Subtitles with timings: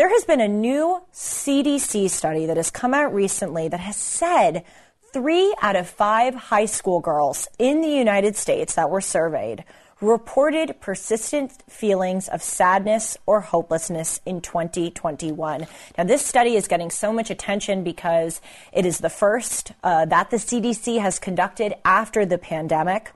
[0.00, 4.64] There has been a new CDC study that has come out recently that has said
[5.12, 9.62] three out of five high school girls in the United States that were surveyed
[10.00, 15.66] reported persistent feelings of sadness or hopelessness in 2021.
[15.98, 18.40] Now, this study is getting so much attention because
[18.72, 23.12] it is the first uh, that the CDC has conducted after the pandemic.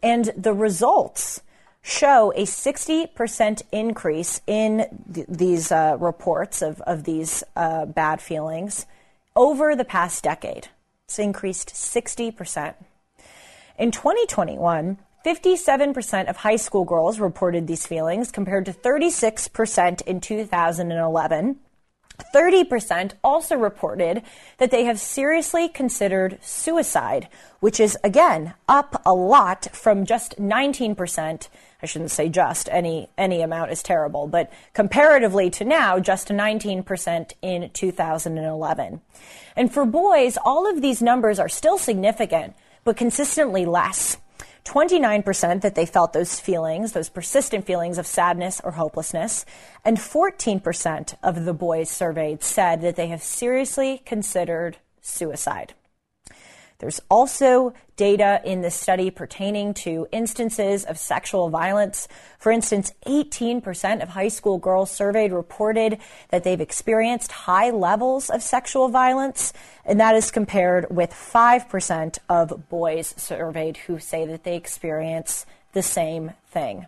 [0.00, 1.40] And the results
[1.82, 8.86] show a 60% increase in th- these uh, reports of, of these uh, bad feelings
[9.34, 10.68] over the past decade.
[11.06, 12.74] It's increased 60%.
[13.78, 21.56] In 2021, 57% of high school girls reported these feelings compared to 36% in 2011.
[22.34, 24.22] 30% also reported
[24.58, 27.28] that they have seriously considered suicide,
[27.60, 31.48] which is again up a lot from just 19%.
[31.82, 37.32] I shouldn't say just any any amount is terrible, but comparatively to now, just 19%
[37.42, 39.00] in 2011.
[39.56, 42.54] And for boys, all of these numbers are still significant,
[42.84, 44.18] but consistently less.
[44.64, 49.44] 29% that they felt those feelings, those persistent feelings of sadness or hopelessness,
[49.84, 55.74] and 14% of the boys surveyed said that they have seriously considered suicide.
[56.80, 62.08] There's also data in this study pertaining to instances of sexual violence.
[62.38, 65.98] For instance, 18% of high school girls surveyed reported
[66.30, 69.52] that they've experienced high levels of sexual violence,
[69.84, 75.44] and that is compared with 5% of boys surveyed who say that they experience
[75.74, 76.86] the same thing.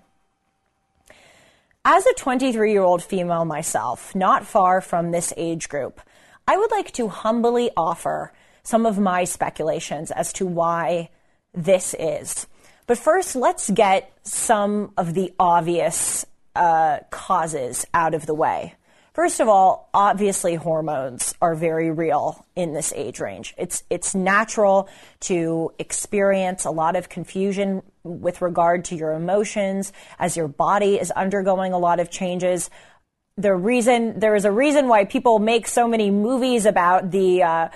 [1.84, 6.00] As a 23 year old female myself, not far from this age group,
[6.48, 11.10] I would like to humbly offer some of my speculations as to why
[11.54, 12.46] this is.
[12.86, 18.74] But first, let's get some of the obvious uh, causes out of the way.
[19.14, 23.52] First of all, obviously hormones are very real in this age range.
[23.58, 24.88] It's it's natural
[25.20, 31.10] to experience a lot of confusion with regard to your emotions as your body is
[31.10, 32.70] undergoing a lot of changes.
[33.36, 37.68] The reason there is a reason why people make so many movies about the uh,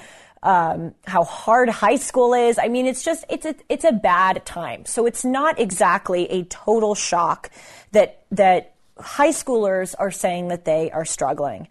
[0.43, 2.59] um, how hard high school is.
[2.59, 4.85] I mean, it's just it's a, it's a bad time.
[4.85, 7.51] So it's not exactly a total shock
[7.93, 11.69] that that high schoolers are saying that they are struggling.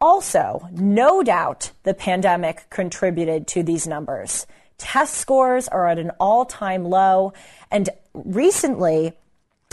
[0.00, 4.46] Also, no doubt the pandemic contributed to these numbers.
[4.78, 7.34] Test scores are at an all-time low,
[7.70, 9.12] and recently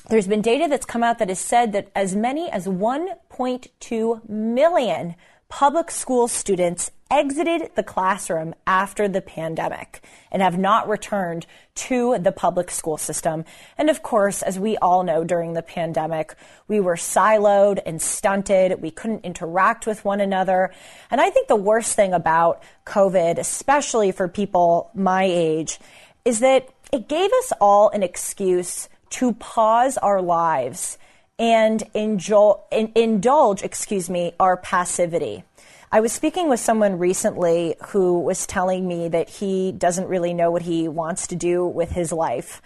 [0.10, 5.16] there's been data that's come out that has said that as many as 1.2 million
[5.50, 12.32] public school students exited the classroom after the pandemic and have not returned to the
[12.32, 13.46] public school system.
[13.78, 16.36] And of course, as we all know during the pandemic,
[16.68, 18.82] we were siloed and stunted.
[18.82, 20.72] We couldn't interact with one another.
[21.10, 25.80] And I think the worst thing about COVID, especially for people my age,
[26.26, 30.98] is that it gave us all an excuse to pause our lives
[31.40, 35.44] and indulge, indulge excuse me, our passivity.
[35.92, 40.52] I was speaking with someone recently who was telling me that he doesn't really know
[40.52, 42.62] what he wants to do with his life.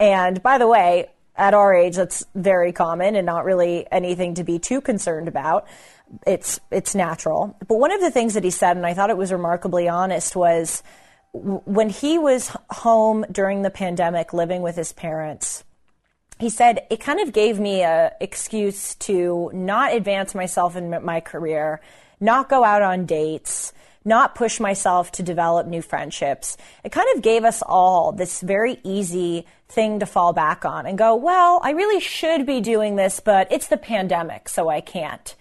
[0.00, 4.44] And by the way, at our age, that's very common and not really anything to
[4.44, 5.66] be too concerned about.
[6.26, 7.56] It's it's natural.
[7.66, 10.36] But one of the things that he said, and I thought it was remarkably honest,
[10.36, 10.82] was
[11.32, 15.64] when he was home during the pandemic, living with his parents.
[16.38, 21.20] He said it kind of gave me a excuse to not advance myself in my
[21.20, 21.80] career
[22.20, 23.72] not go out on dates,
[24.04, 26.56] not push myself to develop new friendships.
[26.82, 30.98] It kind of gave us all this very easy thing to fall back on and
[30.98, 35.34] go, well, I really should be doing this, but it's the pandemic, so I can't.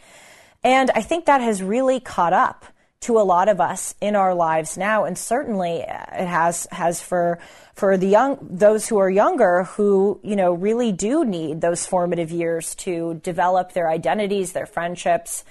[0.64, 2.66] And I think that has really caught up
[3.04, 7.40] to a lot of us in our lives now, and certainly it has has for
[7.74, 12.32] for the young those who are younger who you know really do need those formative
[12.32, 15.44] years to develop their identities, their friendships,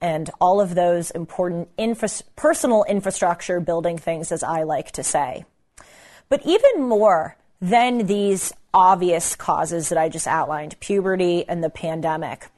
[0.00, 5.44] and all of those important infra- personal infrastructure building things, as I like to say.
[6.28, 12.48] But even more than these obvious causes that I just outlined, puberty and the pandemic,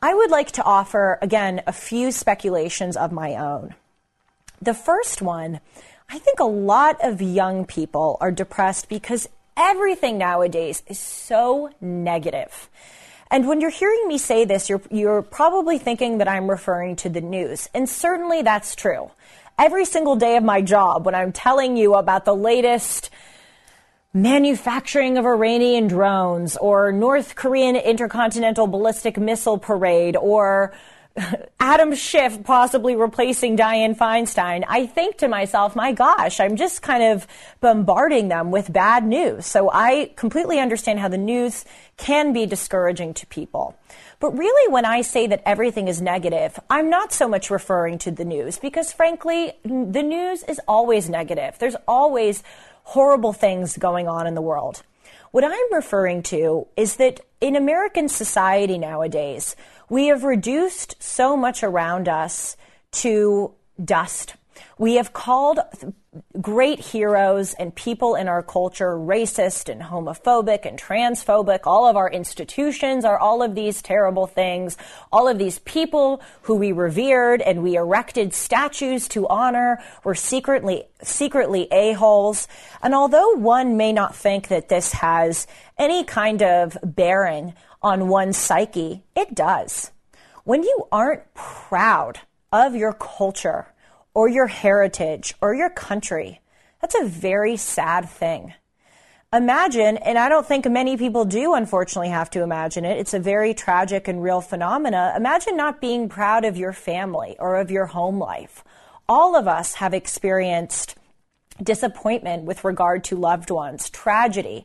[0.00, 3.74] I would like to offer, again, a few speculations of my own.
[4.60, 5.60] The first one,
[6.08, 12.68] I think a lot of young people are depressed because everything nowadays is so negative.
[13.30, 17.08] And when you're hearing me say this, you're, you're probably thinking that I'm referring to
[17.08, 17.68] the news.
[17.74, 19.10] And certainly that's true.
[19.58, 23.10] Every single day of my job, when I'm telling you about the latest
[24.12, 30.72] manufacturing of Iranian drones or North Korean intercontinental ballistic missile parade or
[31.58, 37.02] Adam Schiff possibly replacing Dianne Feinstein, I think to myself, my gosh, I'm just kind
[37.02, 37.26] of
[37.60, 39.46] bombarding them with bad news.
[39.46, 41.64] So I completely understand how the news
[41.96, 43.76] can be discouraging to people.
[44.20, 48.10] But really, when I say that everything is negative, I'm not so much referring to
[48.10, 51.58] the news because frankly, the news is always negative.
[51.58, 52.42] There's always
[52.84, 54.82] horrible things going on in the world.
[55.32, 59.54] What I'm referring to is that in American society nowadays,
[59.88, 62.56] we have reduced so much around us
[62.92, 64.34] to dust.
[64.78, 65.60] We have called
[66.40, 71.60] great heroes and people in our culture racist and homophobic and transphobic.
[71.64, 74.76] All of our institutions are all of these terrible things.
[75.12, 80.84] All of these people who we revered and we erected statues to honor were secretly,
[81.02, 82.48] secretly a-holes.
[82.82, 85.46] And although one may not think that this has
[85.78, 89.90] any kind of bearing on one's psyche, it does.
[90.44, 92.20] When you aren't proud
[92.52, 93.66] of your culture,
[94.16, 96.40] or your heritage or your country.
[96.80, 98.54] That's a very sad thing.
[99.30, 102.96] Imagine, and I don't think many people do unfortunately have to imagine it.
[102.96, 105.12] It's a very tragic and real phenomena.
[105.14, 108.64] Imagine not being proud of your family or of your home life.
[109.06, 110.96] All of us have experienced
[111.62, 114.64] disappointment with regard to loved ones, tragedy,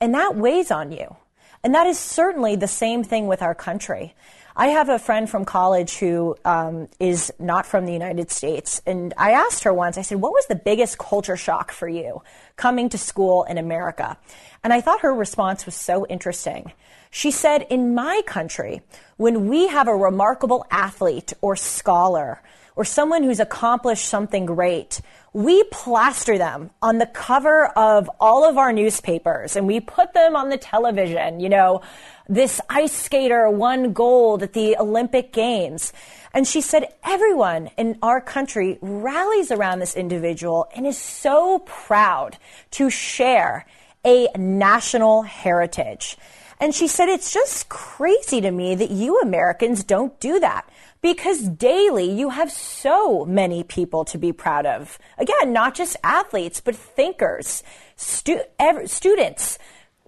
[0.00, 1.16] and that weighs on you.
[1.62, 4.14] And that is certainly the same thing with our country.
[4.58, 9.12] I have a friend from college who um, is not from the United States, and
[9.18, 9.98] I asked her once.
[9.98, 12.22] I said, "What was the biggest culture shock for you
[12.56, 14.16] coming to school in America?"
[14.64, 16.72] And I thought her response was so interesting.
[17.10, 18.80] She said, "In my country,
[19.18, 22.40] when we have a remarkable athlete or scholar
[22.76, 25.00] or someone who's accomplished something great,
[25.32, 30.36] we plaster them on the cover of all of our newspapers and we put them
[30.36, 31.40] on the television.
[31.40, 31.82] You know,
[32.28, 35.92] this ice skater won gold at the Olympic Games.
[36.32, 42.36] And she said everyone in our country rallies around this individual and is so proud
[42.72, 43.66] to share
[44.04, 46.18] a national heritage.
[46.60, 50.68] And she said, it's just crazy to me that you Americans don't do that
[51.06, 54.98] because daily you have so many people to be proud of.
[55.18, 57.62] Again, not just athletes, but thinkers,
[57.94, 59.56] stu- ev- students,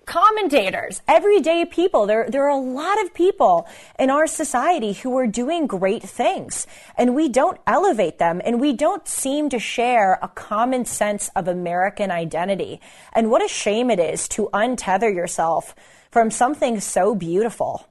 [0.06, 2.06] commentators, everyday people.
[2.06, 6.66] There, there are a lot of people in our society who are doing great things
[6.96, 11.46] and we don't elevate them and we don't seem to share a common sense of
[11.46, 12.80] American identity.
[13.12, 15.76] And what a shame it is to untether yourself
[16.10, 17.86] from something so beautiful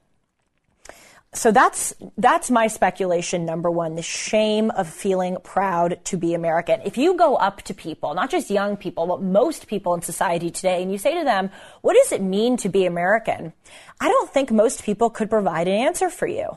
[1.38, 6.80] so that's that's my speculation number one the shame of feeling proud to be american.
[6.84, 10.50] If you go up to people not just young people but most people in society
[10.50, 11.50] today and you say to them
[11.80, 13.52] what does it mean to be american?
[14.00, 16.56] I don't think most people could provide an answer for you.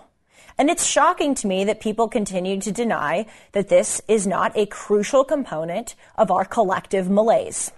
[0.57, 4.65] And it's shocking to me that people continue to deny that this is not a
[4.65, 7.72] crucial component of our collective malaise.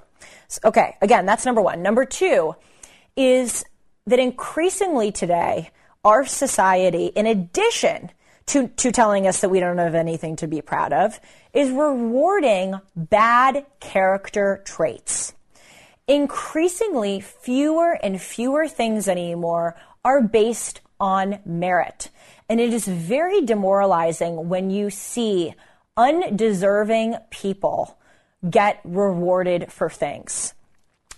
[0.64, 1.82] Okay again that's number one.
[1.82, 2.56] Number two
[3.18, 3.66] is
[4.08, 5.70] that increasingly today
[6.04, 8.12] our society, in addition
[8.48, 11.20] to, to telling us that we don't have anything to be proud of,
[11.54, 15.34] is rewarding bad character traits.
[16.08, 22.10] Increasingly, fewer and fewer things anymore are based on merit.
[22.50, 25.56] And it is very demoralizing when you see
[25.96, 27.98] undeserving people
[28.50, 30.54] get rewarded for things.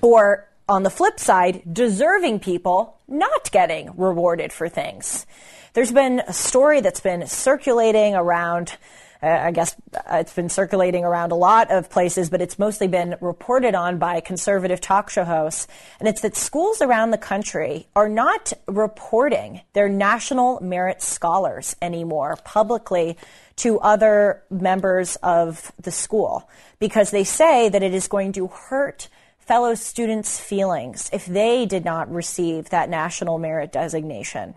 [0.02, 5.26] Or on the flip side, deserving people not getting rewarded for things.
[5.74, 8.78] There's been a story that's been circulating around,
[9.22, 12.88] uh, I guess uh, it's been circulating around a lot of places, but it's mostly
[12.88, 15.68] been reported on by conservative talk show hosts.
[16.00, 22.38] And it's that schools around the country are not reporting their national merit scholars anymore
[22.46, 23.18] publicly
[23.58, 29.10] to other members of the school because they say that it is going to hurt
[29.46, 34.56] fellow students' feelings if they did not receive that national merit designation.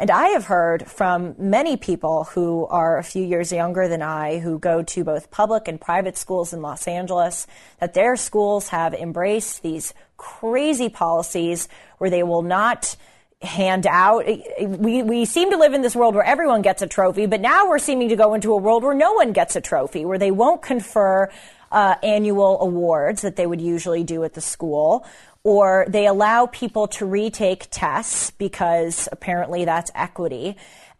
[0.00, 4.38] And I have heard from many people who are a few years younger than I,
[4.38, 7.46] who go to both public and private schools in Los Angeles,
[7.80, 12.96] that their schools have embraced these crazy policies where they will not
[13.42, 14.24] hand out.
[14.60, 17.68] We, we seem to live in this world where everyone gets a trophy, but now
[17.68, 20.30] we're seeming to go into a world where no one gets a trophy, where they
[20.30, 21.30] won't confer
[21.70, 25.06] uh, annual awards that they would usually do at the school,
[25.42, 30.56] or they allow people to retake tests because apparently that's equity.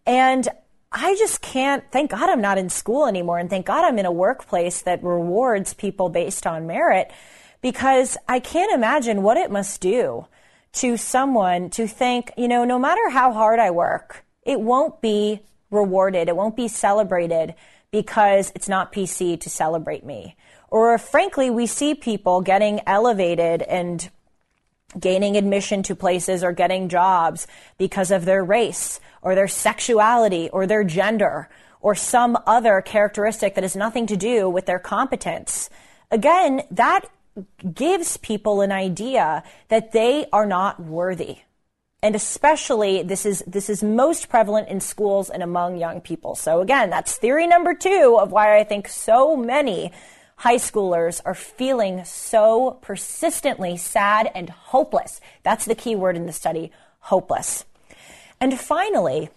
[0.07, 0.49] And
[0.93, 4.07] I just can't, thank God I'm not in school anymore, and thank God I'm in
[4.07, 7.13] a workplace that rewards people based on merit
[7.63, 10.27] because I can't imagine what it must do
[10.73, 15.41] to someone to think, you know, no matter how hard I work, it won't be
[15.71, 17.55] rewarded, it won't be celebrated
[17.91, 20.37] because it's not PC to celebrate me.
[20.71, 24.09] Or frankly, we see people getting elevated and
[24.99, 27.47] gaining admission to places or getting jobs
[27.79, 31.49] because of their race or their sexuality or their gender
[31.81, 35.71] or some other characteristic that has nothing to do with their competence.
[36.11, 37.07] Again, that
[37.75, 41.39] gives people an idea that they are not worthy.
[42.03, 46.35] And especially this is this is most prevalent in schools and among young people.
[46.35, 49.93] So again, that's theory number 2 of why I think so many
[50.41, 55.21] high schoolers are feeling so persistently sad and hopeless.
[55.43, 57.67] That's the key word in the study, hopeless.
[58.41, 59.29] And finally,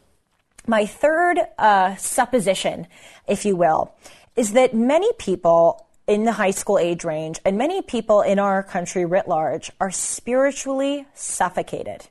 [0.66, 2.88] my third uh, supposition,
[3.28, 3.94] if you will,
[4.38, 8.64] is that many people in the high school age range and many people in our
[8.64, 12.08] country writ large are spiritually suffocated.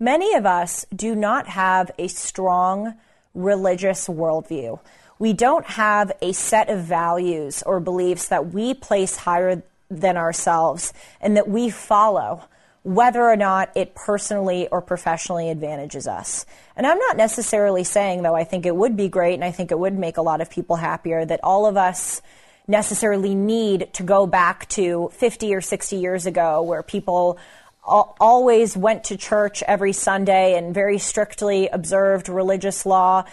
[0.00, 2.94] Many of us do not have a strong
[3.34, 4.80] religious worldview.
[5.22, 10.92] We don't have a set of values or beliefs that we place higher than ourselves
[11.20, 12.42] and that we follow,
[12.82, 16.44] whether or not it personally or professionally advantages us.
[16.74, 19.70] And I'm not necessarily saying, though, I think it would be great and I think
[19.70, 22.20] it would make a lot of people happier that all of us
[22.66, 27.38] necessarily need to go back to 50 or 60 years ago where people
[27.84, 33.24] always went to church every Sunday and very strictly observed religious law.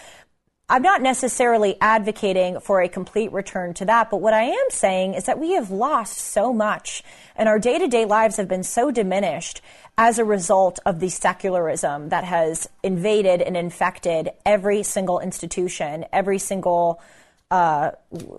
[0.71, 5.15] I'm not necessarily advocating for a complete return to that, but what I am saying
[5.15, 7.01] is that we have lost so much
[7.35, 9.61] and our day to day lives have been so diminished
[9.97, 16.37] as a result of the secularism that has invaded and infected every single institution, every
[16.37, 17.01] single
[17.49, 17.91] uh,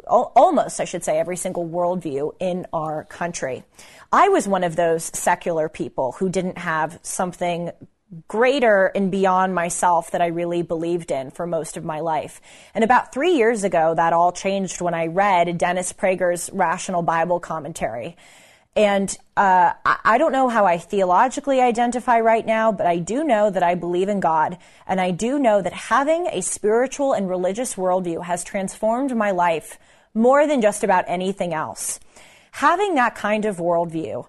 [0.07, 3.65] almost, I should say, every single worldview in our country.
[4.13, 7.73] I was one of those secular people who didn't have something
[8.29, 12.41] greater and beyond myself that I really believed in for most of my life.
[12.75, 17.41] And about three years ago, that all changed when I read Dennis Prager's Rational Bible
[17.41, 18.17] Commentary.
[18.77, 23.51] And uh, I don't know how I theologically identify right now, but I do know
[23.51, 24.59] that I believe in God.
[24.87, 29.79] And I do know that having a spiritual and religious worldview has transformed my life
[30.15, 31.99] more than just about anything else.
[32.53, 34.27] Having that kind of worldview,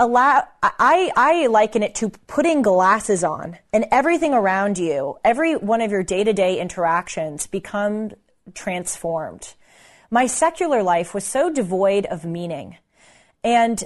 [0.00, 5.82] allow, I, I liken it to putting glasses on and everything around you, every one
[5.82, 8.12] of your day to day interactions become
[8.54, 9.54] transformed.
[10.10, 12.78] My secular life was so devoid of meaning.
[13.44, 13.84] And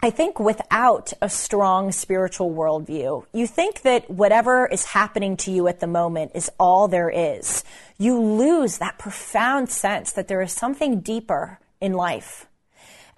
[0.00, 5.68] I think without a strong spiritual worldview, you think that whatever is happening to you
[5.68, 7.64] at the moment is all there is.
[7.98, 12.46] You lose that profound sense that there is something deeper in life.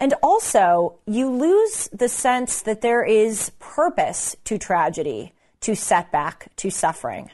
[0.00, 6.71] And also, you lose the sense that there is purpose to tragedy, to setback, to
[6.71, 7.30] suffering.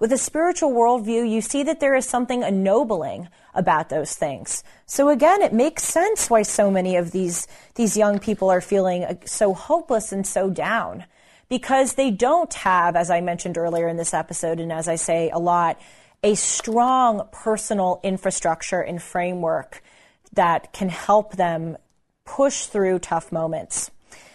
[0.00, 4.64] With a spiritual worldview, you see that there is something ennobling about those things.
[4.86, 7.46] So again, it makes sense why so many of these,
[7.76, 11.04] these young people are feeling uh, so hopeless and so down.
[11.48, 15.30] Because they don't have, as I mentioned earlier in this episode, and as I say
[15.30, 15.80] a lot,
[16.22, 19.82] a strong personal infrastructure and framework
[20.32, 21.76] that can help them
[22.36, 23.90] push through tough moments.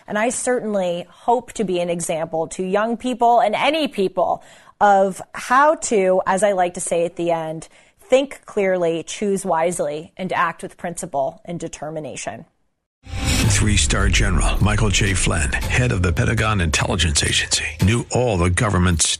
[0.07, 4.43] And I certainly hope to be an example to young people and any people
[4.81, 7.69] of how to, as I like to say at the end,
[7.99, 12.45] think clearly, choose wisely, and act with principle and determination.
[13.53, 15.13] Three star general Michael J.
[15.13, 19.19] Flynn, head of the Pentagon Intelligence Agency, knew all the government's